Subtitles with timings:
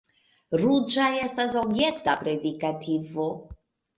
[0.61, 3.29] Ruĝa estas objekta predikativo.